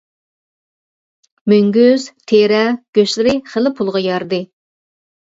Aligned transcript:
مۈڭگۈز، 1.53 2.07
تېرە، 2.33 2.65
گۆشلىرى 3.01 3.39
خېلى 3.55 3.77
پۇلغا 3.81 4.07
يارىدى. 4.11 4.45